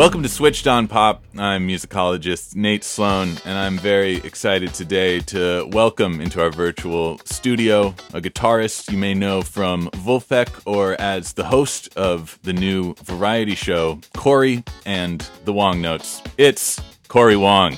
[0.00, 1.22] Welcome to Switched on Pop.
[1.36, 7.88] I'm musicologist Nate Sloan, and I'm very excited today to welcome into our virtual studio
[8.14, 13.54] a guitarist you may know from Vulfpeck or as the host of the new variety
[13.54, 16.22] show, Cory and the Wongnotes.
[16.38, 17.76] It's Cory Wong.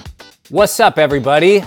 [0.51, 1.65] What's up, everybody?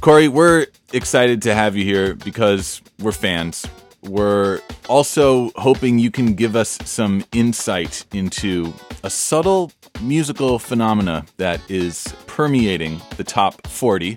[0.00, 3.66] Cory, we're excited to have you here because we're fans.
[4.00, 8.72] We're also hoping you can give us some insight into
[9.04, 14.16] a subtle musical phenomena that is permeating the top 40.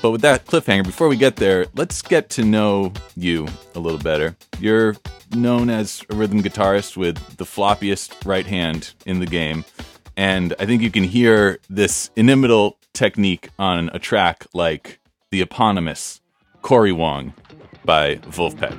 [0.00, 3.98] But with that cliffhanger, before we get there, let's get to know you a little
[3.98, 4.36] better.
[4.60, 4.94] You're
[5.34, 9.64] known as a rhythm guitarist with the floppiest right hand in the game.
[10.16, 16.20] And I think you can hear this inimitable technique on a track like the eponymous
[16.60, 17.32] Cory Wong
[17.84, 18.78] by Vulfpeck.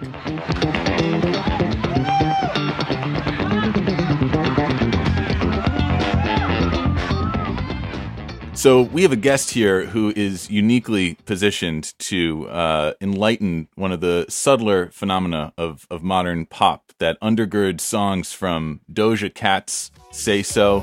[8.56, 14.00] So we have a guest here who is uniquely positioned to uh, enlighten one of
[14.00, 20.81] the subtler phenomena of, of modern pop that undergirds songs from Doja Cat's "Say So."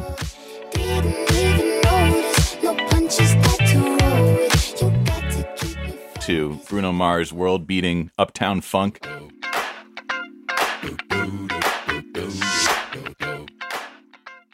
[6.21, 9.01] To Bruno Mars' world beating Uptown Funk.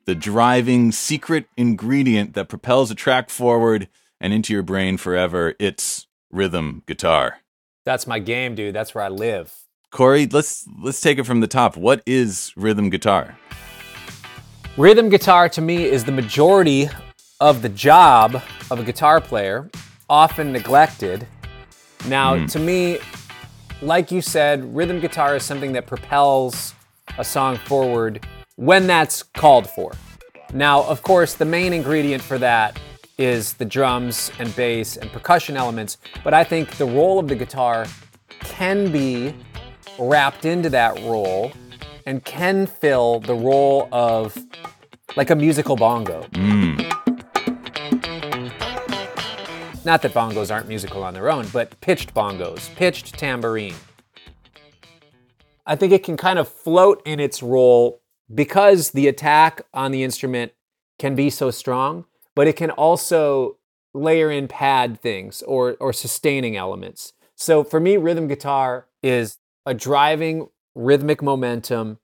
[0.07, 3.89] the driving secret ingredient that propels a track forward
[4.21, 5.55] and into your brain forever.
[5.59, 7.39] It's rhythm guitar.
[7.85, 8.75] That's my game, dude.
[8.75, 9.53] That's where I live.
[9.91, 11.77] Cory, let's let's take it from the top.
[11.77, 13.37] What is rhythm guitar?
[14.77, 16.91] Rhythm guitar to me is the majority
[17.41, 19.71] of the job of a guitar player,
[20.11, 21.27] often neglected.
[22.07, 22.51] Now, Mm.
[22.53, 22.99] to me,
[23.81, 26.75] like you said, rhythm guitar is something that propels
[27.17, 28.27] a song forward
[28.57, 29.93] when that's called for.
[30.53, 32.79] Now, of course, the main ingredient for that
[33.17, 37.35] is the drums and bass and percussion elements, but I think the role of the
[37.35, 37.87] guitar
[38.41, 39.35] can be
[39.99, 41.51] wrapped into that role
[42.07, 44.39] and can fill the role of
[45.17, 46.23] like a musical bongo.
[46.35, 46.77] Hmm.
[49.85, 53.75] Not that bongos aren't musical on their own, but pitched bongos, pitched tambourine.
[55.67, 58.01] I think it can kind of float in its role
[58.33, 60.53] because the attack on the instrument
[60.99, 63.59] can be so strong, but it can also
[63.95, 67.13] layer in pad things or, or sustaining elements.
[67.35, 71.99] So for me, rhythm guitar is a driving rhythmic momentum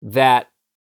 [0.00, 0.46] that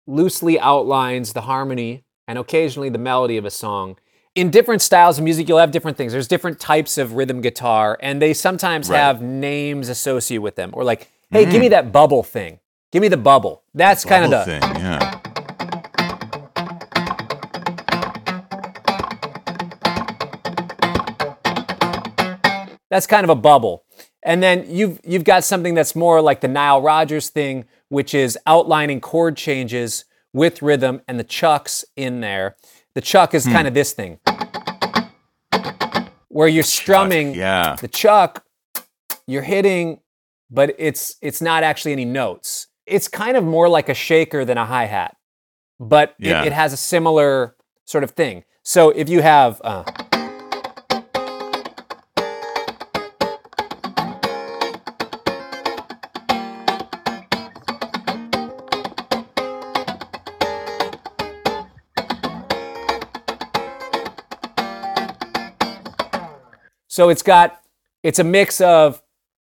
[0.06, 3.96] loosely outlines the harmony and occasionally the melody of a song.
[4.34, 6.12] In different styles of music, you'll have different things.
[6.12, 8.98] There's different types of rhythm guitar, and they sometimes Right.
[8.98, 10.70] have names associated with them.
[10.72, 11.70] Or like, hey, give me mm.
[11.70, 12.60] that bubble thing.
[12.92, 13.62] Give me the bubble.
[13.74, 15.20] That's kind of the thing, yeah.
[22.88, 23.85] That's kind of a bubble.
[24.26, 28.36] And then you've you've got something that's more like the Nile Rodgers thing, which is
[28.44, 32.56] outlining chord changes with rhythm and the chucks in there.
[32.94, 34.18] The chuck is kind of this thing.
[36.28, 37.76] Where you're strumming yeah.
[37.80, 38.44] the chuck,
[39.28, 40.00] you're hitting,
[40.50, 42.66] but it's it's not actually any notes.
[42.84, 45.16] It's kind of more like a shaker than a hi-hat.
[45.78, 47.54] But it- it, has a similar
[47.84, 48.44] sort of thing.
[48.62, 49.84] So if you have uh,
[66.96, 67.60] So it's got
[68.02, 69.02] it's a mix of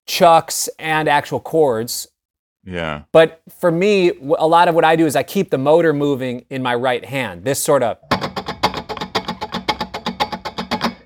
[0.07, 2.07] chucks and actual chords.
[2.63, 3.01] Yeah.
[3.11, 6.45] But for me, a lot of what I do is I keep the motor moving
[6.49, 7.43] in my right hand.
[7.43, 7.97] This sort of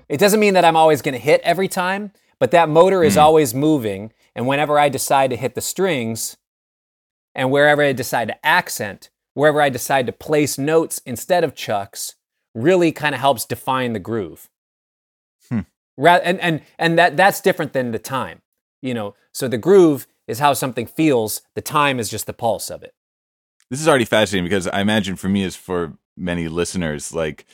[0.08, 3.14] It doesn't mean that I'm always going to hit every time, but that motor is
[3.14, 3.22] hmm.
[3.22, 6.36] always moving and whenever I decide to hit the strings
[7.34, 12.14] and wherever I decide to accent, wherever I decide to place notes instead of chucks,
[12.54, 14.48] really kind of helps define the groove.
[15.98, 18.42] And and and that that's different than the time.
[18.82, 21.42] You know, so the groove is how something feels.
[21.54, 22.94] The time is just the pulse of it.
[23.70, 27.46] This is already fascinating because I imagine for me, as for many listeners, like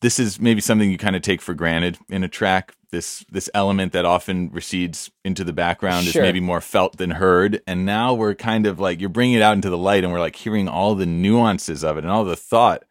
[0.00, 2.74] this is maybe something you kind of take for granted in a track.
[2.90, 6.22] This this element that often recedes into the background Sure.
[6.22, 9.42] is maybe more felt than heard, and now we're kind of like you're bringing it
[9.42, 12.24] out into the light, and we're like hearing all the nuances of it and all
[12.24, 12.84] the thought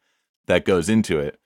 [0.48, 1.38] that goes into it.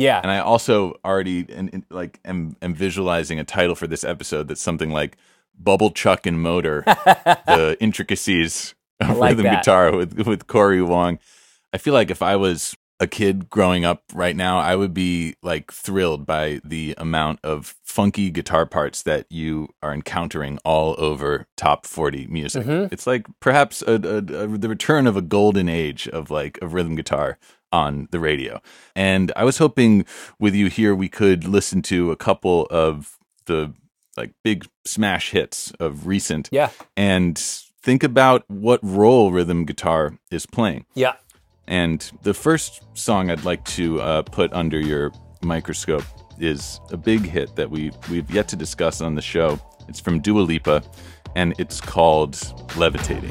[0.00, 0.20] Yeah.
[0.22, 4.48] And I also already and, and, like am, am visualizing a title for this episode
[4.48, 5.16] that's something like
[5.58, 9.64] "Bubble Chuck and Motor," the intricacies of like rhythm that.
[9.64, 11.18] guitar with with Cory Wong.
[11.72, 15.34] I feel like if I was a kid growing up right now, I would be
[15.42, 21.46] like thrilled by the amount of funky guitar parts that you are encountering all over
[21.56, 22.66] top 40 music.
[22.66, 22.92] Mhm.
[22.92, 26.74] It's like perhaps a, a, a, the return of a golden age of like of
[26.74, 27.38] rhythm guitar
[27.72, 28.60] on the radio.
[28.94, 30.04] And I was hoping
[30.38, 33.72] with you here we could listen to a couple of the
[34.16, 36.70] like big smash hits of recent Yeah.
[36.96, 37.38] and
[37.82, 40.84] think about what role rhythm guitar is playing.
[40.94, 41.14] Yeah.
[41.66, 45.12] And the first song I'd like to uh, put under your
[45.42, 46.04] microscope
[46.40, 49.60] is a big hit that we we've yet to discuss on the show.
[49.88, 50.82] It's from Dua Lipa,
[51.36, 52.36] and it's called
[52.76, 53.30] "Levitating."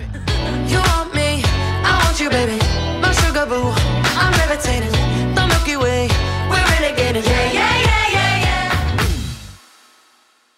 [4.50, 4.92] Levitating.
[5.36, 6.08] The Milky Way,
[6.50, 7.24] we're renegading.
[7.24, 9.06] Yeah, yeah, yeah, yeah, yeah.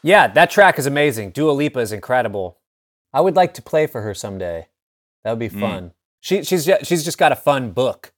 [0.01, 1.31] Yeah, that track is amazing.
[1.31, 2.57] Dua Lipa is incredible.
[3.13, 4.67] I would like to play for her someday.
[5.23, 5.59] That would be mm.
[5.59, 5.91] fun.
[6.21, 8.13] She, she's just, she's just got a fun book,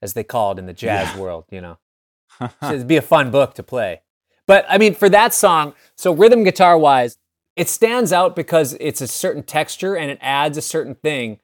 [0.00, 1.44] as they call it in the jazz world.
[1.50, 1.78] You know,
[2.62, 4.02] it'd be a fun book to play.
[4.48, 7.18] But I mean, for that song, so rhythm guitar wise,
[7.54, 11.38] it stands out because it's a certain texture and it adds a certain thing.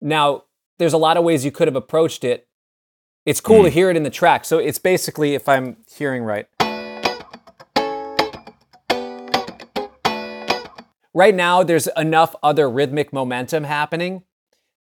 [0.00, 0.44] Now,
[0.78, 2.47] there's a lot of ways you could have approached it.
[3.28, 3.72] It's cool to mm.
[3.72, 4.46] hear it in the track.
[4.46, 6.46] So it's basically, if I'm hearing right.
[11.12, 14.22] right now there's enough other rhythmic momentum happening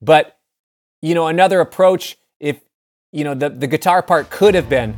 [0.01, 0.39] but
[1.01, 2.61] you know another approach if
[3.11, 4.97] you know the, the guitar part could have been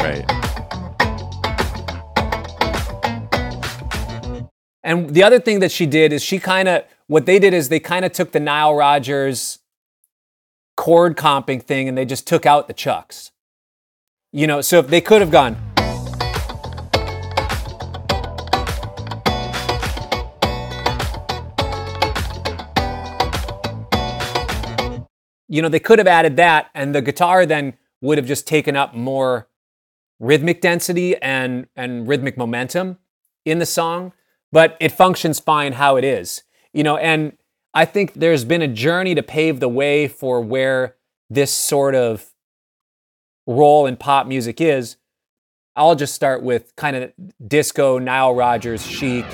[0.00, 0.24] Right.
[4.82, 7.68] and the other thing that she did is she kind of what they did is
[7.68, 9.58] they kind of took the nile rodgers
[10.76, 13.32] chord comping thing and they just took out the chucks
[14.32, 15.56] you know so if they could have gone
[25.48, 28.76] you know, they could have added that, and the guitar then would have just taken
[28.76, 29.48] up more
[30.20, 32.98] rhythmic density and and rhythmic momentum
[33.44, 34.12] in the song.
[34.52, 36.42] But it functions fine how it is,
[36.72, 36.96] you know.
[36.96, 37.36] And
[37.74, 40.96] I think there's been a journey to pave the way for where
[41.30, 42.26] this sort of
[43.46, 44.96] role in pop music is.
[45.76, 47.12] I'll just start with kind of
[47.46, 49.24] disco, Nile Rodgers, chic.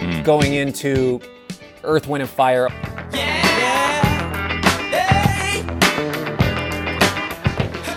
[0.00, 0.22] Hmm.
[0.22, 1.20] Going into
[1.84, 2.68] Earth, Wind, and Fire.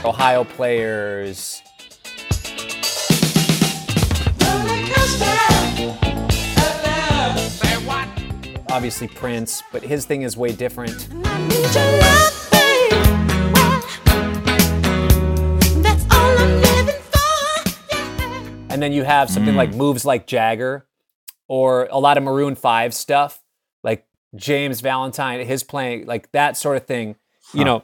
[0.04, 1.61] Ohio players.
[8.70, 11.10] Obviously Prince, but his thing is way different.
[18.70, 19.76] And then you have something like mm.
[19.76, 20.88] Moves Like Jagger
[21.48, 23.44] or a lot of Maroon 5 stuff,
[23.84, 27.18] like James Valentine, his playing, like that sort of thing.
[27.54, 27.84] You know,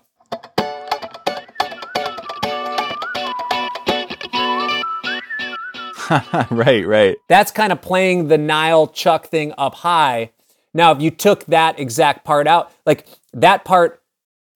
[6.51, 7.17] right, right.
[7.27, 10.31] that's kind of playing the Nile Chuck thing up high.
[10.73, 14.01] Now, if you took that exact part out, like that part,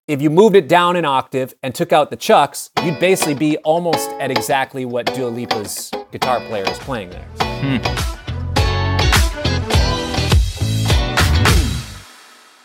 [0.08, 3.58] if you moved it down an octave and took out the chucks, you'd basically be
[3.60, 7.28] almost at exactly what Dua Lipa's guitar player is playing there.
[7.42, 8.22] Hmm.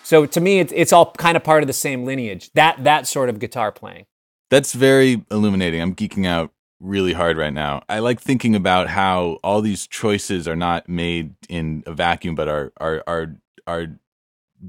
[0.02, 2.50] So to me, it's, it's all kind of part of the same lineage.
[2.52, 4.06] That that sort of guitar playing.
[4.50, 5.82] That's very illuminating.
[5.82, 7.82] I'm geeking out really hard right now.
[7.88, 12.48] I like thinking about how all these choices are not made in a vacuum, but
[12.48, 13.86] are are are are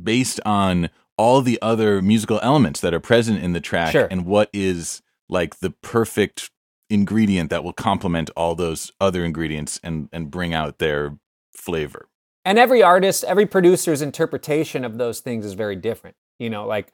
[0.04, 4.08] based on all the other musical elements that are present in the track Sure.
[4.12, 6.52] and what is like the perfect
[6.90, 11.18] ingredient that will complement all those other ingredients and and bring out their
[11.54, 12.08] flavor.
[12.46, 16.94] and every artist every producer's interpretation of those things is very different you know like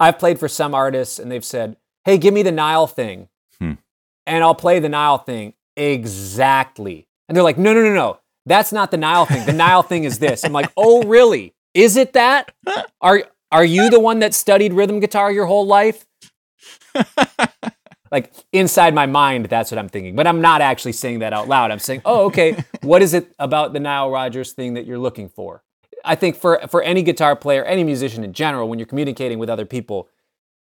[0.00, 3.28] i've played for some artists and they've said hey give me the nile thing.
[4.26, 8.72] And i'll play the nile thing exactly and they're like no no no no That's
[8.72, 9.46] not the Nile thing.
[9.46, 10.44] The Nile thing is this.
[10.44, 11.54] I'm like, oh, really?
[11.74, 12.52] Is it that?
[13.00, 16.06] Are are you the one that studied rhythm guitar your whole life?
[18.10, 20.16] like inside my mind, that's what I'm thinking.
[20.16, 21.70] But I'm not actually saying that out loud.
[21.70, 25.28] I'm saying, oh, okay, what is it about the Nile Rodgers thing that you're looking
[25.28, 25.62] for?
[26.04, 29.48] I think for for any guitar player, any musician in general, when you're communicating with
[29.48, 30.08] other people,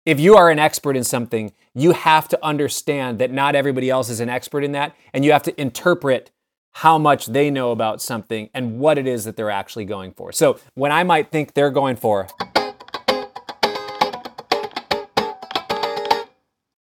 [0.06, 4.10] if you are an expert in something, you have to understand that not everybody else
[4.10, 6.32] is an expert in that, and you have to interpret
[6.78, 10.32] how much they know about something and what it is that they're actually going for.
[10.32, 12.28] So when I might think they're going for,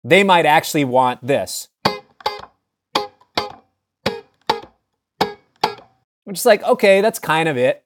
[0.03, 1.69] they might actually want this.
[6.25, 7.85] Which is like, okay, that's kind of it.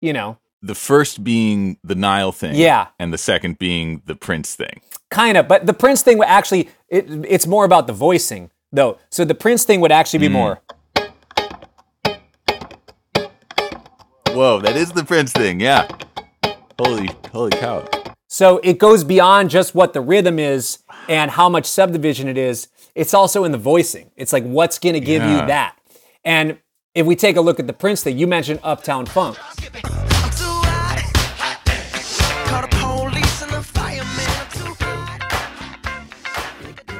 [0.00, 2.54] You know, The first being the Nile thing.
[2.54, 2.88] Yeah.
[2.98, 4.80] And the second being the Prince thing.
[5.10, 5.48] kind of.
[5.48, 8.98] But the Prince thing would actually, it, it's more about the voicing, though.
[9.10, 10.32] So the Prince thing would actually be mm.
[10.32, 10.60] more.
[14.28, 15.60] Whoa, that is the Prince thing.
[15.60, 15.86] Yeah.
[16.78, 17.86] Holy, holy cow.
[18.28, 20.78] So it goes beyond just what the rhythm is
[21.08, 22.68] and how much subdivision it is.
[22.94, 24.10] It's also in the voicing.
[24.16, 25.40] It's like, what's going to give Yeah.
[25.40, 25.76] you that?
[26.24, 26.58] And
[26.94, 29.36] if we take a look at the Prince thing, you mentioned Uptown Funk.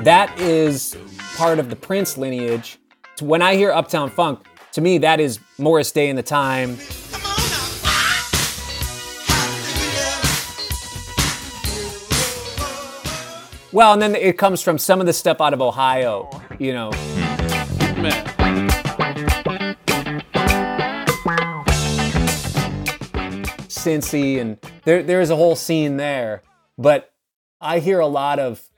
[0.04, 0.96] That is
[1.36, 2.78] part of the Prince lineage.
[3.20, 6.76] When I hear Uptown Funk, to me, that is Morris Day in the Time.
[13.70, 16.28] Well, and then it comes from some of the stuff out of Ohio,
[16.58, 16.90] you know.
[23.68, 26.42] Cincy, and there there is a whole scene there.
[26.76, 27.12] But
[27.60, 28.68] I hear a lot of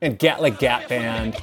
[0.00, 1.34] and Gat like Gap Band.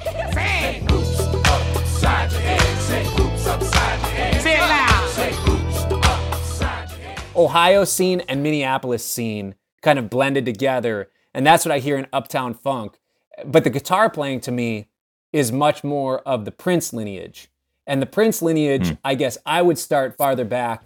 [7.34, 12.06] Ohio scene and Minneapolis scene kind of blended together, and that's what I hear in
[12.12, 12.98] Uptown Funk.
[13.44, 14.88] But the guitar playing to me
[15.32, 17.48] is much more of the Prince lineage.
[17.86, 18.94] And the Prince lineage, hmm.
[19.04, 20.82] I guess I would start farther back.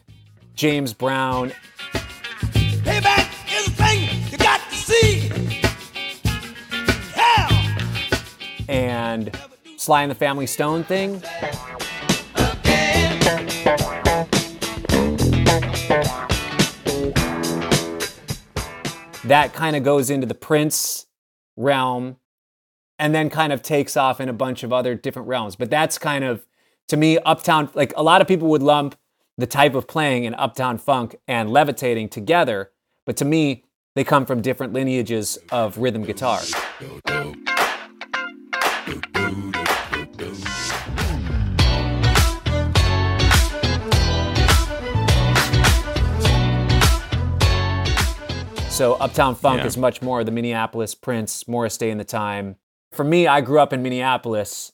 [0.55, 1.53] James Brown,
[9.11, 9.37] and
[9.77, 11.21] Sly and the Family Stone thing.
[19.25, 21.07] That kind of goes into the Prince
[21.57, 22.17] realm
[22.99, 25.57] and then kind of takes off in a bunch of other different realms.
[25.57, 26.47] But that's kind of,
[26.89, 28.97] to me, Uptown, like a lot of people would lump
[29.39, 32.73] the type of playing in Uptown Funk and levitating together.
[33.07, 33.65] But to me,
[33.95, 36.41] they come from different lineages of rhythm guitar.
[48.81, 49.67] So Uptown Funk Yeah.
[49.67, 52.57] is much more the Minneapolis Prince, Morris Day in the Time.
[52.93, 54.73] For me, I grew up in Minneapolis.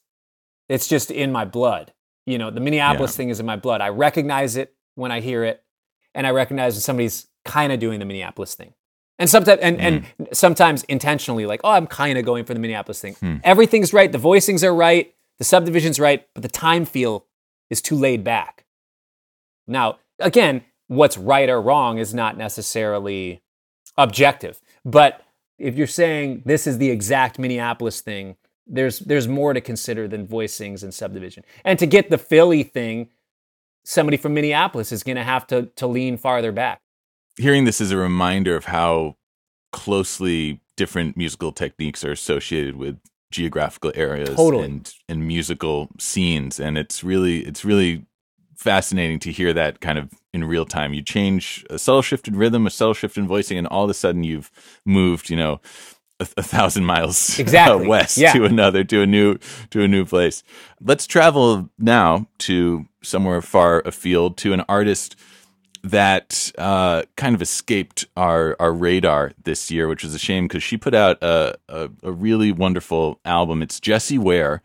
[0.68, 1.92] It's just in my blood.
[2.24, 3.16] You know, the Minneapolis Yeah.
[3.16, 3.80] thing is in my blood.
[3.80, 5.64] I recognize it when I hear it,
[6.14, 8.74] and I recognize when somebody's kind of doing the Minneapolis thing.
[9.18, 10.24] And sometimes, and, and hmm.
[10.32, 13.14] sometimes intentionally, like, oh, I'm kind of going for the Minneapolis thing.
[13.14, 13.38] Hmm.
[13.42, 14.12] Everything's right.
[14.12, 15.12] The voicings are right.
[15.38, 17.26] The subdivision's right, but the time feel
[17.70, 18.66] is too laid back.
[19.66, 23.42] Now, again, what's right or wrong is not necessarily
[23.98, 24.60] objective.
[24.84, 25.22] But
[25.58, 28.36] if you're saying this is the exact Minneapolis thing,
[28.66, 31.44] there's there's more to consider than voicings and subdivision.
[31.64, 33.08] And to get the Philly thing,
[33.84, 36.80] somebody from Minneapolis is going to have to to lean farther back.
[37.36, 39.16] Hearing this is a reminder of how
[39.72, 42.98] closely different musical techniques are associated with
[43.30, 44.64] geographical areas Totally.
[44.64, 48.05] and and musical scenes and it's really it's really
[48.56, 52.36] fascinating to hear that kind of in real time you change a subtle shift in
[52.36, 54.50] rhythm a subtle shift in voicing and all of a sudden you've
[54.84, 55.60] moved you know
[56.20, 57.86] a, a thousand miles Exactly.
[57.86, 58.32] west Yeah.
[58.32, 59.38] to another to a new
[59.70, 60.42] to a new place
[60.80, 65.16] let's travel now to somewhere far afield to an artist
[65.84, 70.60] that uh, kind of escaped our, our radar this year, which is a shame because
[70.64, 73.62] she put out a, a, a really wonderful album.
[73.62, 74.62] It's Jessie Ware.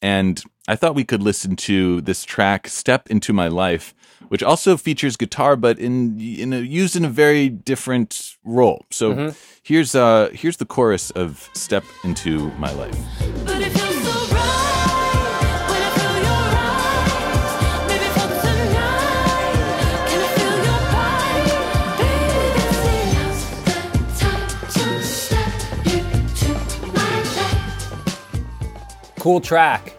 [0.00, 3.94] And I thought we could listen to this track, Step Into My Life,
[4.28, 8.86] which also features guitar, but in, in a, used in a very different role.
[8.90, 12.96] So here's, uh, here's the chorus of Step Into My Life.
[13.44, 17.88] But it feels so right when I feel your eyes.
[17.88, 19.58] Maybe for tonight,
[20.06, 21.58] can I feel your body,
[21.98, 22.54] baby?
[22.54, 22.78] This
[23.18, 23.82] is the
[24.22, 25.52] time to step
[25.90, 26.54] into
[26.92, 29.18] my life.
[29.18, 29.98] Cool track.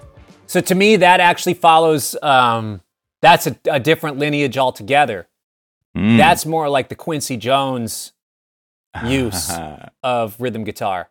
[0.54, 2.82] So to me, that actually follows um,
[3.24, 5.28] That's a, a different lineage altogether.
[5.98, 6.16] Mm.
[6.16, 8.14] That's more like the Quincy Jones
[9.04, 9.52] use
[10.04, 11.10] of rhythm guitar,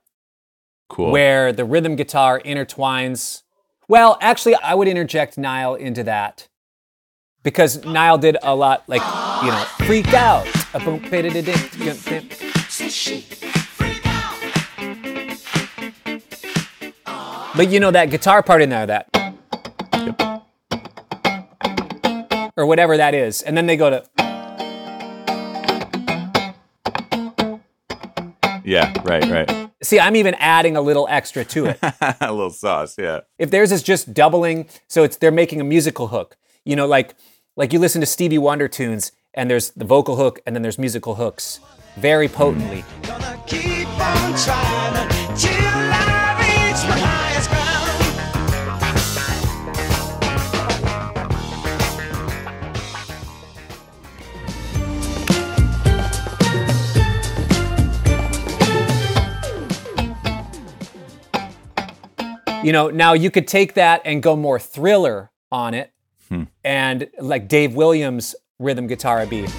[0.89, 1.11] cool.
[1.11, 3.43] where the rhythm guitar intertwines.
[3.89, 6.47] Well, actually, I would interject Nile into that
[7.43, 9.03] because Nile did a lot, like
[9.43, 10.47] you know, freak out.
[17.57, 19.12] But you know that guitar part in there, that
[22.57, 24.05] or whatever that is, and then they go to
[28.65, 29.71] yeah, right, right.
[29.83, 29.99] see.
[29.99, 31.79] I'm even adding a little extra to it.
[32.21, 33.21] a little sauce, yeah.
[33.39, 36.37] if theirs is just doubling, so it's they're making a musical hook.
[36.65, 37.15] You know, like
[37.57, 40.79] like you listen to Stevie Wonder tunes, and there's the vocal hook, and then there's
[40.79, 41.61] musical hooks,
[41.97, 42.85] very potently.
[62.63, 65.93] You know, now you could take that and go more thriller on it,
[66.29, 66.45] hmm.
[66.63, 69.51] and like Dave Williams rhythm guitar beat.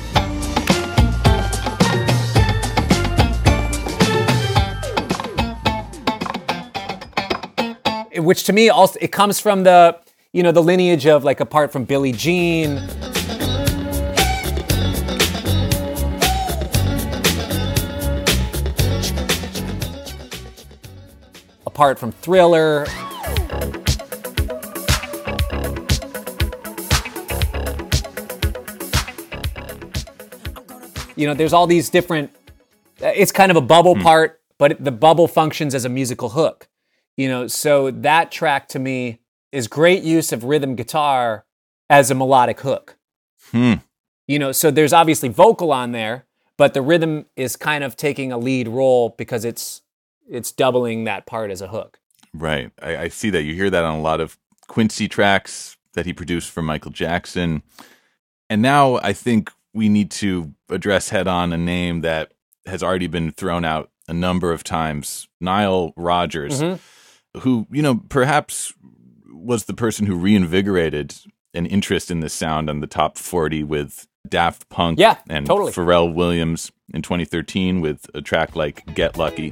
[8.15, 9.99] Which to me also it comes from the
[10.31, 12.77] you know the lineage of like apart from Billie Jean,
[21.73, 22.85] apart from Thriller,
[31.15, 32.29] you know, there's all these different.
[32.99, 36.67] It's kind of a bubble part, but the bubble functions as a musical hook.
[37.17, 41.43] You know, so that track to me is great use of rhythm guitar
[41.89, 42.97] as a melodic hook.
[43.51, 43.73] Hmm.
[44.27, 48.31] You know, so there's obviously vocal on there, but the rhythm is kind of taking
[48.31, 49.82] a lead role because it's
[50.29, 51.99] it's doubling that part as a hook.
[52.33, 52.71] Right.
[52.81, 53.43] I, I see that.
[53.43, 57.61] You hear that on a lot of Quincy tracks that he produced for Michael Jackson.
[58.49, 62.33] And now I think we need to address head on a name that
[62.65, 67.39] has already been thrown out a number of times Nile Rodgers, mm-hmm.
[67.39, 68.73] who, you know, perhaps
[69.31, 71.15] was the person who reinvigorated
[71.53, 75.71] an interest in this sound on the top 40 with Daft Punk Yeah, and totally.
[75.71, 79.51] Pharrell Williams in 2013 with a track like Get Lucky.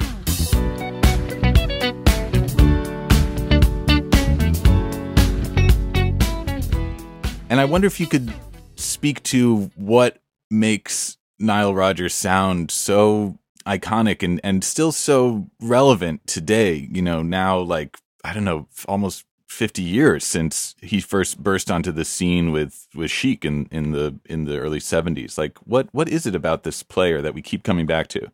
[7.51, 8.33] And I wonder if you could
[8.77, 13.37] speak to what makes Nile Rodgers sound so
[13.67, 16.87] iconic and, and still so relevant today.
[16.89, 21.91] You know, now like, I don't know, almost 50 years since he first burst onto
[21.91, 25.37] the scene with, with Chic in, in the in the early 70s.
[25.37, 28.31] Like what what is it about this player that we keep coming back to?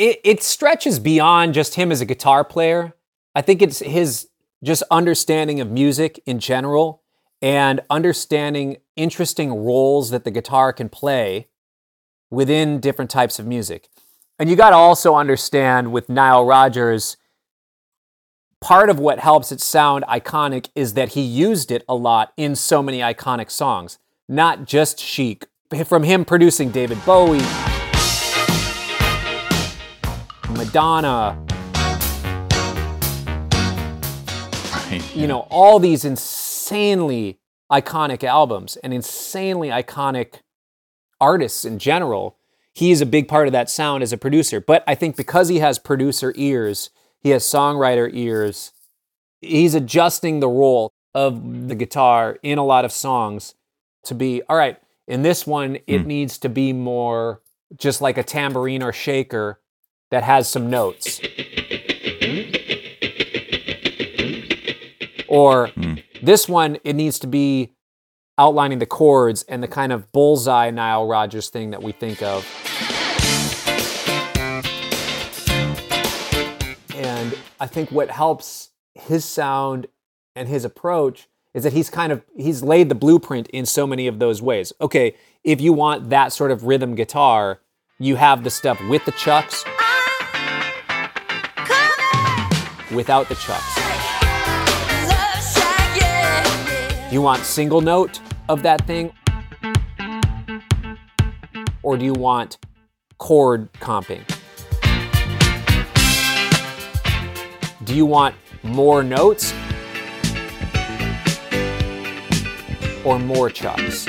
[0.00, 2.94] it, it stretches beyond just him as a guitar player.
[3.34, 4.28] I think it's his
[4.64, 6.99] just understanding of music in general
[7.42, 11.48] and understanding interesting roles that the guitar can play
[12.30, 13.88] within different types of music.
[14.38, 17.16] And you got to also understand with Nile Rodgers,
[18.60, 22.54] part of what helps it sound iconic is that he used it a lot in
[22.54, 23.98] so many iconic songs,
[24.28, 25.46] not just Chic.
[25.86, 27.38] From him producing David Bowie,
[30.50, 31.38] Madonna,
[35.14, 36.04] you know, all these
[36.70, 37.38] insanely
[37.70, 40.40] iconic albums and insanely iconic
[41.20, 42.36] artists in general.
[42.72, 44.60] He's a big part of that sound as a producer.
[44.60, 48.72] But I think because he has producer ears, he has songwriter ears,
[49.40, 53.54] he's adjusting the role of the guitar in a lot of songs
[54.04, 54.78] to be, all right,
[55.08, 56.06] in this one, it hmm.
[56.06, 57.42] needs to be more
[57.76, 59.60] just like a tambourine or shaker
[60.10, 61.20] that has some notes.
[65.30, 65.89] Or hmm.
[66.22, 67.72] This one, it needs to be
[68.38, 72.46] outlining the chords and the kind of bullseye Nile Rodgers thing that we think of.
[76.94, 79.86] And I think what helps his sound
[80.34, 84.06] and his approach is that he's kind of he's laid the blueprint in so many
[84.06, 84.72] of those ways.
[84.80, 87.60] Okay, if you want that sort of rhythm guitar,
[87.98, 91.10] you have the stuff with the chucks, ah,
[92.92, 93.79] without the chucks.
[97.10, 99.12] You want single note of that thing?
[101.82, 102.58] Or do you want
[103.18, 104.22] chord comping?
[107.84, 109.52] Do you want more notes?
[113.04, 114.06] or more chucks?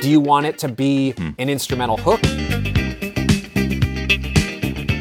[0.00, 1.30] Do you want it to be hmm.
[1.38, 2.20] an instrumental hook?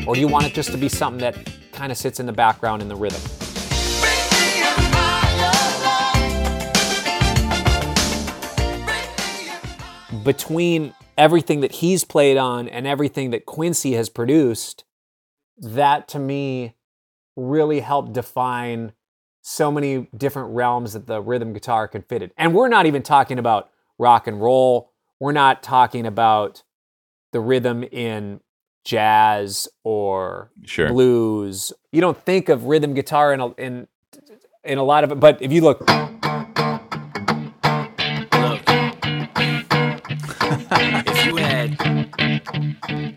[0.07, 1.35] Or do you want it just to be something that
[1.71, 3.46] kind of sits in the background in the rhythm?
[10.27, 14.83] Between everything that he's played on and everything that Quincy has produced,
[15.57, 16.75] that to me
[17.37, 18.91] really helped define
[19.41, 22.31] so many different realms that the rhythm guitar can fit in.
[22.37, 24.91] And we're not even talking about rock and roll.
[25.21, 26.61] We're not talking about
[27.31, 28.41] the rhythm in
[28.83, 30.89] jazz or Sure.
[30.89, 31.71] blues.
[31.93, 33.87] You don't think of rhythm guitar in a, in
[34.65, 35.89] in a lot of it, but if you look,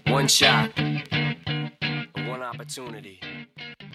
[0.06, 0.70] one shot,
[2.26, 3.20] one opportunity.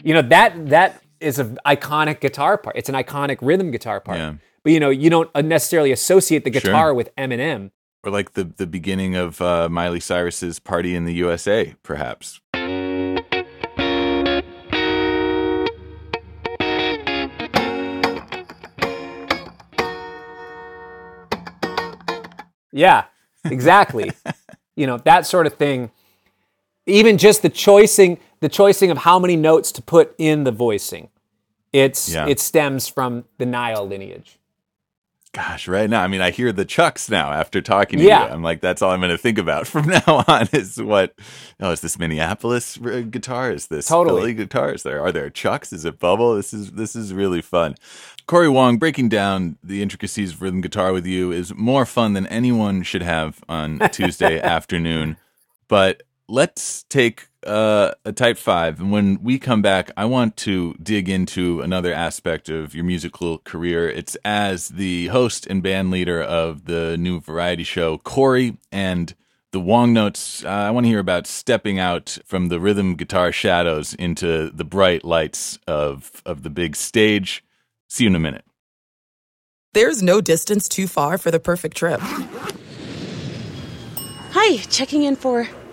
[0.03, 2.75] you know that that is an iconic guitar part.
[2.75, 4.17] It's an iconic rhythm guitar part.
[4.17, 4.33] Yeah.
[4.63, 6.61] But you know, you don't necessarily associate the Sure.
[6.61, 7.71] guitar with Eminem.
[8.03, 12.39] Or like the the beginning of uh, Miley Cyrus's "Party in the USA," perhaps.
[22.71, 23.05] Yeah,
[23.45, 24.11] exactly.
[24.75, 25.91] you know, that sort of thing.
[26.85, 31.09] Even just the choosing, the choosing of how many notes to put in the voicing.
[31.73, 32.27] It's Yeah.
[32.27, 34.37] it stems from the Nile lineage.
[35.35, 38.25] Gosh, right now, I mean, I hear the Chucks now after talking to Yeah.
[38.25, 38.31] you.
[38.33, 40.47] I'm like, that's all I'm going to think about from now on.
[40.53, 41.13] Is what?
[41.59, 43.51] Oh, is this Minneapolis uh, guitar?
[43.51, 44.21] Is this Totally.
[44.21, 44.71] Philly guitar?
[44.73, 45.01] Is there?
[45.01, 45.73] Are there Chucks?
[45.73, 46.35] Is it Bubble?
[46.35, 47.75] This is this is really fun.
[48.27, 52.25] Cory Wong breaking down the intricacies of rhythm guitar with you is more fun than
[52.27, 55.17] anyone should have on Tuesday afternoon.
[55.67, 60.73] But let's take uh, a type five, and when we come back, I want to
[60.81, 63.89] dig into another aspect of your musical career.
[63.89, 69.13] It's as the host and band leader of the new variety show, Cory and
[69.51, 70.43] the Wongnotes.
[70.43, 74.65] Uh, I want to hear about stepping out from the rhythm guitar shadows into the
[74.65, 77.43] bright lights of of the big stage.
[77.87, 78.43] See you in a minute.
[79.73, 82.01] There's no distance too far for the perfect trip
[84.37, 85.47] Hi, checking in for.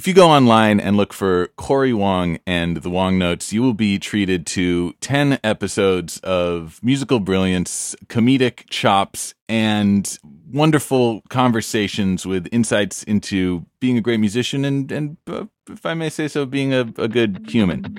[0.00, 3.98] If you go online and look for Cory Wong and the Wongnotes, you will be
[3.98, 10.18] treated to 10 episodes of musical brilliance, comedic chops, and
[10.50, 16.08] wonderful conversations with insights into being a great musician and, and uh, if I may
[16.08, 17.94] say so, being a, a good human.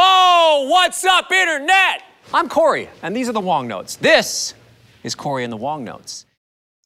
[0.00, 2.07] Oh, what's up, Internet?
[2.32, 3.98] I'm Cory, and these are the Wongnotes.
[4.00, 4.52] This
[5.02, 6.26] is Cory and the Wong Notes.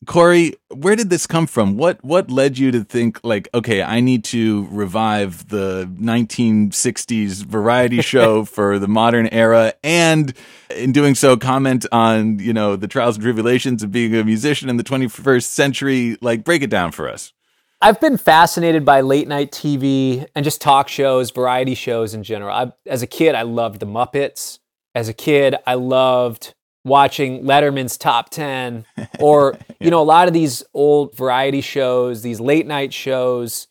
[0.07, 1.77] Cory, where did this come from?
[1.77, 8.03] What what led you to think like, okay, I need to revive the 1960s variety
[8.03, 10.33] show for the modern era, and
[10.77, 14.69] in doing so, comment on you know the trials and tribulations of being a musician
[14.69, 16.17] in the 21st century?
[16.21, 17.33] Like, break it down for us.
[17.81, 22.55] I've been fascinated by late night TV and just talk shows, variety shows in general.
[22.55, 24.61] I, as a kid, I loved the Muppets.
[24.95, 28.85] As a kid, I loved watching Letterman's Top 10
[29.21, 33.69] or, you know, a lot of these old variety shows, these late night shows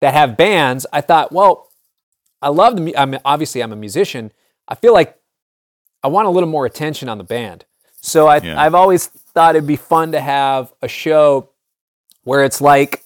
[0.00, 0.86] that have bands.
[0.92, 1.68] I thought, well,
[2.40, 4.32] I love the, mu- I mean, obviously I'm a musician.
[4.68, 5.16] I feel like
[6.02, 7.64] I want a little more attention on the band.
[8.00, 8.60] So I, Yeah.
[8.60, 11.50] I've always thought it'd be fun to have a show
[12.22, 13.02] where it's like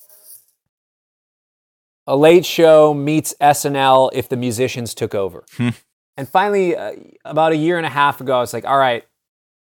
[2.07, 5.45] a late show meets SNL if the musicians took over.
[5.57, 5.71] Hmm.
[6.23, 6.93] And finally, uh,
[7.25, 9.05] about a year and a half ago, I was like, all right,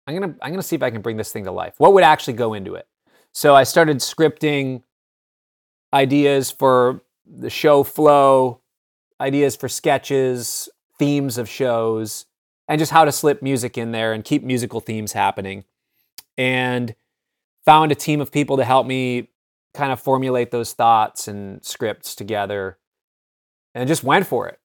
[0.08, 1.76] I'm gonna I'm gonna see if I can bring this thing to life.
[1.78, 2.88] What would actually go into it?
[3.34, 4.82] So I started scripting
[5.94, 8.62] ideas for the show flow,
[9.22, 12.26] ideas for sketches, themes of shows,
[12.68, 15.66] and just how to slip music in there and keep musical themes happening.
[16.36, 16.96] And
[17.64, 19.28] found a team of people to help me
[19.76, 22.80] kind of formulate those thoughts and scripts together
[23.76, 24.60] and just went for it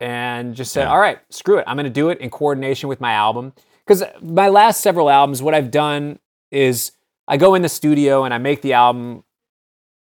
[0.00, 0.90] and just said Yeah.
[0.92, 3.52] all right screw it i'm going to do it in coordination with my album
[3.86, 6.18] because my last several albums what i've done
[6.50, 6.92] is
[7.26, 9.24] i go in the studio and i make the album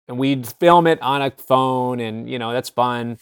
[0.07, 3.17] and we'd film it on a phone and you know that's fun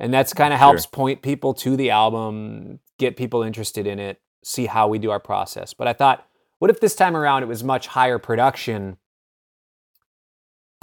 [0.00, 0.66] and that's kind of Sure.
[0.68, 5.12] helps point people to the album, get people interested in it, see how we do
[5.12, 5.72] our process.
[5.72, 6.26] But I thought,
[6.58, 8.96] what if this time around it was much higher production?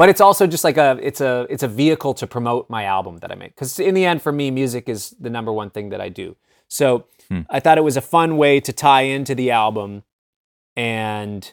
[0.02, 3.20] But it's also just like a it's a it's a vehicle to promote my album
[3.20, 5.90] that I make because in the end, for me, music is the number one thing
[5.90, 6.36] that I do.
[6.68, 7.42] So Hmm.
[7.50, 10.04] I thought it was a fun way to tie into the album,
[10.76, 11.50] and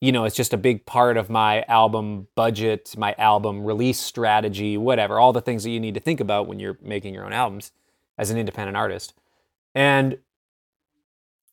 [0.00, 4.76] you know, it's just a big part of my album budget, my album release strategy,
[4.76, 7.32] whatever, all the things that you need to think about when you're making your own
[7.32, 7.70] albums
[8.18, 9.14] as an independent artist.
[9.74, 10.18] And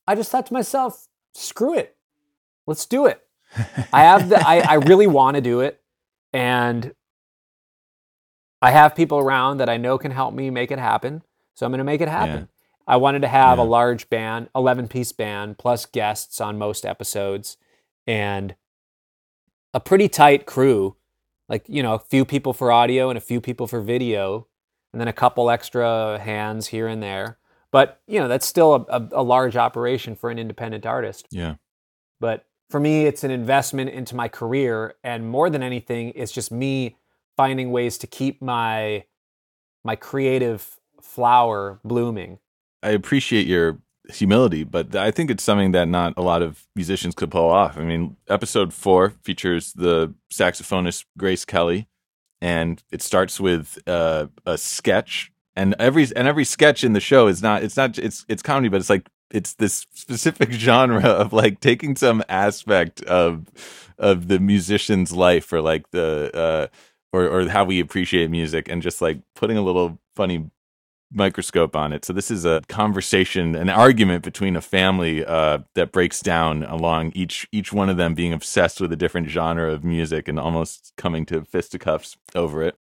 [0.07, 1.95] I just thought to myself, screw it.
[2.65, 3.21] Let's do it.
[3.93, 5.79] I have the I, I really want to do it.
[6.33, 6.93] And
[8.61, 11.23] I have people around that I know can help me make it happen.
[11.55, 12.49] So I'm gonna make it happen.
[12.87, 17.57] I wanted to have a large band, 11 piece band, plus guests on most episodes,
[18.05, 18.55] and
[19.73, 20.95] a pretty tight crew.
[21.49, 24.47] Like, you know, a few people for audio and a few people for video,
[24.93, 27.37] and then a couple extra hands here and there.
[27.71, 31.27] But, you know, that's still a, a, a large operation for an independent artist.
[31.29, 31.55] Yeah.
[32.19, 34.95] But for me, it's an investment into my career.
[35.03, 36.97] And more than anything, it's just me
[37.35, 39.05] finding ways to keep my
[39.83, 42.39] my creative flower blooming.
[42.83, 43.77] I appreciate your
[44.09, 47.77] humility, but I think it's something that not a lot of musicians could pull off.
[47.77, 51.87] I mean, episode four features the saxophonist Grace Kelly,
[52.41, 55.31] and it starts with uh, a sketch.
[55.55, 58.69] And every and every sketch in the show is not it's not it's it's comedy,
[58.69, 63.45] but it's like it's this specific genre of like taking some aspect of
[63.97, 66.67] of the musician's life or like the uh
[67.11, 70.49] or or how we appreciate music and just like putting a little funny
[71.11, 72.03] microscope on it.
[72.05, 77.11] So this is a conversation, an argument between a family uh, that breaks down along
[77.15, 80.93] each each one of them being obsessed with a different genre of music and almost
[80.97, 82.75] coming to fisticuffs over it.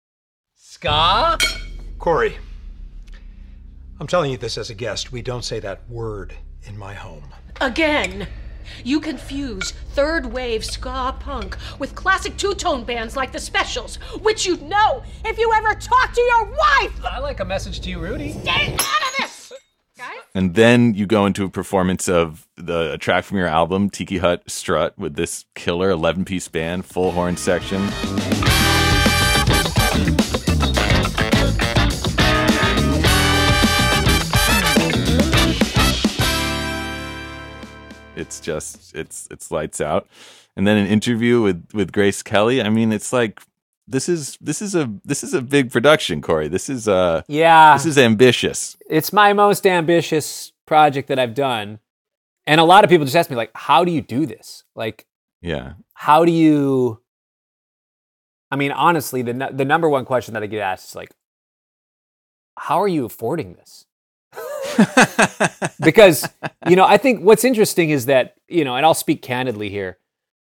[0.55, 1.38] Ska?
[1.99, 2.38] Cory,
[3.99, 5.12] I'm telling you this as a guest.
[5.13, 7.23] We don't say that word in my home.
[7.62, 8.27] Again!
[8.84, 14.45] You confuse third wave ska punk with classic two tone bands like the Specials, which
[14.45, 17.05] you'd know if you ever talked to your wife!
[17.05, 18.34] I like a message to you, Rudy.
[18.34, 19.53] Stay out of this!
[19.97, 20.17] Guys?
[20.34, 24.17] And then you go into a performance of the a track from your album, Tiki
[24.17, 27.88] Hut Strut, with this killer 11 piece band, full horn section.
[38.15, 40.08] It's just it's it's lights out.
[40.56, 42.62] And then an interview with with Grace Kelly.
[42.62, 43.41] I mean, it's like
[43.88, 46.47] this is this is a this is a big production, Cory.
[46.47, 47.73] This is uh Yeah.
[47.75, 48.78] this is ambitious.
[48.89, 51.80] It's my most ambitious project that I've done.
[52.47, 54.63] And a lot of people just ask me, like, how do you do this?
[54.75, 55.06] Like,
[55.41, 55.73] Yeah.
[55.93, 57.01] how do you
[58.51, 61.12] I mean, honestly, the the number one question that I get asked is like,
[62.58, 63.84] how are you affording this?
[65.83, 66.27] because
[66.67, 69.97] you know, I think what's interesting is that you know, and I'll speak candidly here.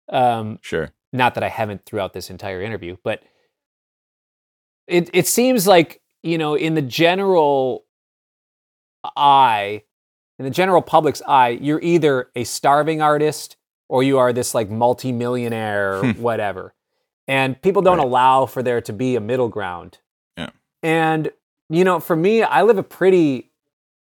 [0.08, 0.90] Um, Sure.
[1.12, 3.22] not that I haven't throughout this entire interview, but
[4.86, 7.84] it it seems like you know, in the general
[9.16, 9.82] eye,
[10.38, 13.56] in the general public's eye, you're either a starving artist
[13.88, 16.22] or you are this like multi-millionaire, Hmm.
[16.22, 16.74] whatever.
[17.28, 18.06] And people don't Right.
[18.06, 19.98] allow for there to be a middle ground.
[20.36, 20.50] Yeah.
[20.82, 21.30] And
[21.68, 23.50] you know, for me, I live a pretty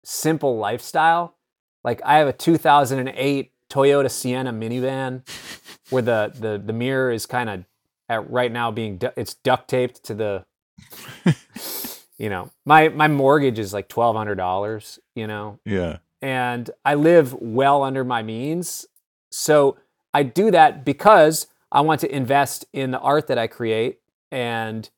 [0.03, 1.35] simple lifestyle.
[1.83, 5.21] Like I have a 2008 Toyota Sienna minivan
[5.91, 7.65] where the the the mirror is kind of
[8.09, 10.43] at right now being du- it's duct taped to the
[12.17, 15.97] you know my my mortgage is like twelve hundred dollars you know Yeah.
[16.21, 18.87] and I live well under my means
[19.31, 19.77] so
[20.15, 23.99] I do that because I want to invest in the art that I create
[24.31, 24.89] and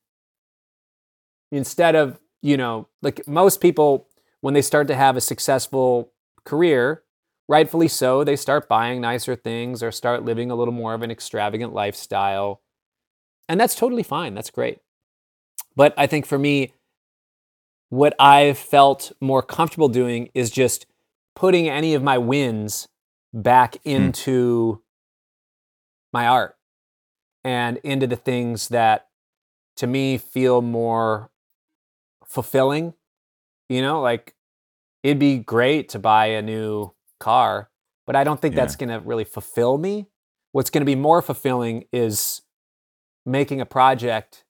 [1.51, 4.07] instead of you know like most people
[4.41, 6.11] when they start to have a successful
[6.43, 7.03] career
[7.47, 11.11] rightfully so they start buying nicer things or start living a little more of an
[11.11, 12.61] extravagant lifestyle.
[13.49, 14.33] And that's totally fine.
[14.33, 14.79] That's great.
[15.75, 16.73] But i think for me
[17.89, 20.85] what i've felt more comfortable doing is just
[21.35, 22.87] putting any of my wins
[23.33, 23.89] back hmm.
[23.89, 24.81] into
[26.13, 26.57] my art
[27.43, 29.07] and into the things that
[29.77, 31.29] to me feel more
[32.25, 32.93] fulfilling
[33.71, 34.35] you know like
[35.03, 37.69] it'd be great to buy a new car
[38.05, 38.61] but i don't think Yeah.
[38.61, 40.07] that's going to really fulfill me.
[40.53, 42.41] What's going to be more fulfilling is
[43.25, 44.43] making a project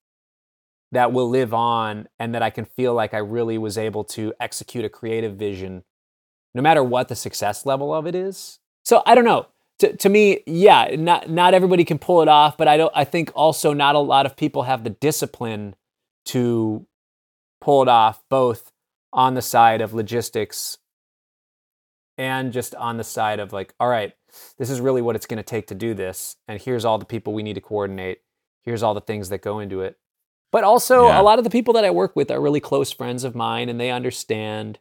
[0.91, 4.33] that will live on and that i can feel like i really was able to
[4.39, 5.83] execute a creative vision
[6.55, 8.59] no matter what the success level of it is.
[8.83, 9.47] So i don't know.
[9.79, 13.03] To, to me yeah not not everybody can pull it off but i don't i
[13.03, 15.75] think also not a lot of people have the discipline
[16.25, 16.85] to
[17.61, 18.70] pull it off both
[19.13, 20.77] on the side of logistics
[22.17, 24.13] and just on the side of like, all right,
[24.57, 26.35] this is really what it's going to take to do this.
[26.47, 28.19] And here's all the people we need to coordinate.
[28.63, 29.97] Here's all the things that go into it.
[30.51, 31.19] But also, Yeah.
[31.19, 33.69] a lot of the people that I work with are really close friends of mine
[33.69, 34.79] and they understand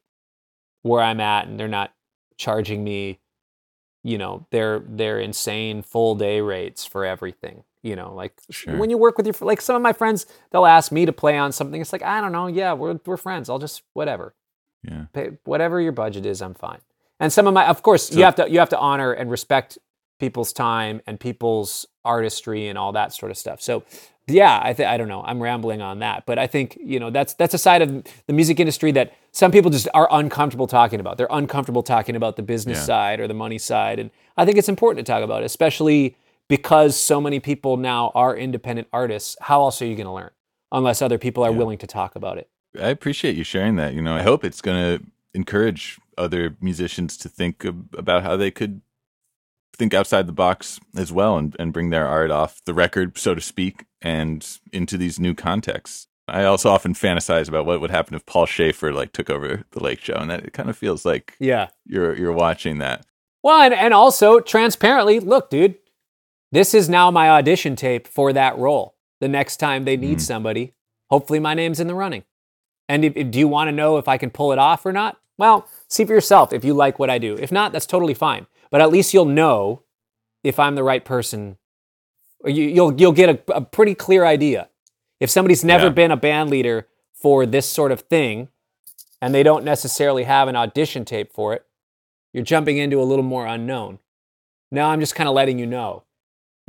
[0.83, 1.93] where I'm at and they're not
[2.37, 3.21] charging me,
[4.03, 7.65] you know, their their insane full day rates for everything.
[7.83, 8.77] You know, like Sure.
[8.77, 11.39] when you work with your like some of my friends, they'll ask me to play
[11.39, 11.81] on something.
[11.81, 13.49] It's like, I don't know, yeah, we're we're friends.
[13.49, 14.35] I'll just whatever.
[14.83, 15.05] Yeah.
[15.13, 16.81] Pay, whatever your budget is, I'm fine.
[17.19, 19.31] And some of my of course, So- you have to you have to honor and
[19.31, 19.79] respect
[20.19, 23.63] people's time and people's artistry and all that sort of stuff.
[23.63, 23.83] So
[24.29, 25.23] yeah, I th- I don't know.
[25.25, 28.33] I'm rambling on that, but I think you know that's that's a side of the
[28.35, 31.17] music industry that some people just are uncomfortable talking about.
[31.17, 32.85] They're uncomfortable talking about the business Yeah.
[32.85, 36.17] side or the money side, and I think it's important to talk about, it, especially
[36.51, 39.37] because so many people now are independent artists.
[39.41, 40.31] How else are you going to learn
[40.73, 42.51] unless other people are willing to talk about it?
[42.79, 43.95] I appreciate you sharing that.
[43.95, 48.37] You know, I hope it's going to encourage other musicians to think ab- about how
[48.37, 48.83] they could
[49.77, 53.35] think outside the box as well and, and bring their art off the record, so
[53.35, 56.07] to speak, and into these new contexts.
[56.29, 59.83] I also often fantasize about what would happen if Paul Shaffer like took over the
[59.83, 61.69] Late Show, and that it kind of feels like Yeah.
[61.87, 63.05] you're you're watching that.
[63.43, 65.77] Well, and, and also transparently, look, dude,
[66.53, 68.97] this is now my audition tape for that role.
[69.21, 70.19] The next time they need hmm.
[70.19, 70.75] somebody,
[71.11, 72.25] hopefully my name's in the running.
[72.89, 74.93] And if, if- do you want to know if I can pull it off or
[74.93, 75.19] not?
[75.39, 77.35] Well, see for yourself if you like what I do.
[77.37, 78.47] If not, that's totally fine.
[78.71, 79.83] But at least you'll know
[80.45, 81.57] if I'm the right person.
[82.45, 84.69] You, you'll you'll get a, a pretty clear idea.
[85.19, 85.91] If somebody's never Yeah.
[85.91, 88.49] been a band leader for this sort of thing,
[89.21, 91.67] and they don't necessarily have an audition tape for it,
[92.33, 93.99] you're jumping into a little more unknown.
[94.71, 96.05] Now I'm just kind of letting you know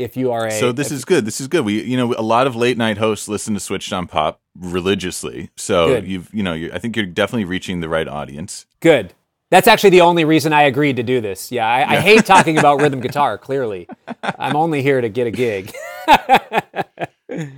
[0.03, 0.51] if you are a.
[0.51, 1.25] So this is good.
[1.25, 1.65] This is good.
[1.65, 5.49] We, you know, a lot of late night hosts listen to Switched on Pop religiously.
[5.57, 6.07] So Good.
[6.07, 8.65] you've, you know, you're, I think you're definitely reaching the right audience.
[8.79, 9.13] good.
[9.49, 11.51] That's actually the only reason I agreed to do this.
[11.51, 13.37] Yeah, I, I hate talking about rhythm guitar.
[13.37, 13.89] Clearly,
[14.23, 15.73] I'm only here to get a gig.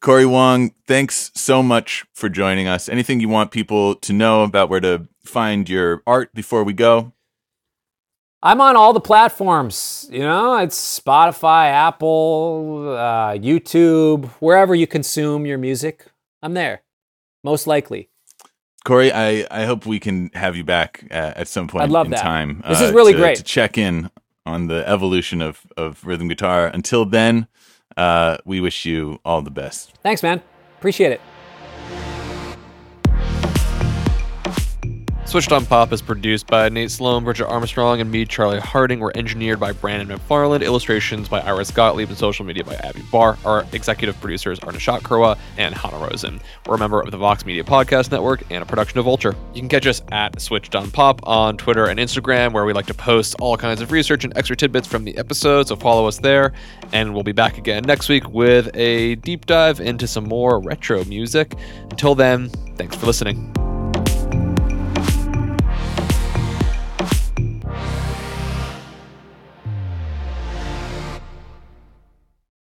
[0.00, 2.88] Cory Wong, thanks so much for joining us.
[2.88, 7.12] Anything you want people to know about where to find your art before we go?
[8.42, 10.08] I'm on all the platforms.
[10.10, 16.06] You know, it's Spotify, Apple, uh, YouTube, wherever you consume your music.
[16.42, 16.82] I'm there,
[17.44, 18.08] most likely.
[18.84, 22.06] Cory, I, I hope we can have you back uh, at some point I'd love
[22.06, 22.22] in that.
[22.22, 22.62] time.
[22.64, 23.36] uh, This is really to- great.
[23.36, 24.10] To check in
[24.46, 26.66] on the evolution of, of rhythm guitar.
[26.68, 27.46] Until then,
[27.98, 29.92] uh, we wish you all the best.
[30.02, 30.40] Thanks, man.
[30.78, 31.20] Appreciate it.
[35.30, 38.98] Switched on Pop is produced by Nate Sloan, Bridget Armstrong, and me, Charlie Harding.
[38.98, 43.38] We're engineered by Brandon McFarland, illustrations by Iris Gottlieb, and social media by Abby Barr.
[43.44, 46.40] Our executive producers are Nishat Kurwa and Hannah Rosen.
[46.66, 49.36] We're a member of the Vox Media Podcast Network and a production of Vulture.
[49.54, 52.86] You can catch us at Switched on Pop on Twitter and Instagram, where we like
[52.86, 56.18] to post all kinds of research and extra tidbits from the episode, so follow us
[56.18, 56.52] there.
[56.92, 61.04] And we'll be back again next week with a deep dive into some more retro
[61.04, 61.54] music.
[61.88, 63.59] Until then, thanks for listening.